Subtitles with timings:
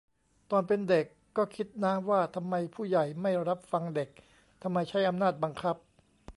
[0.51, 1.05] ตอนเป็นเด็ก
[1.37, 4.09] ก็คิดนะ ว่าทำไมผู้ใหญ่ไม่รับฟังเด็ก
[4.61, 5.75] ทำไมใช้อำนาจบังคับ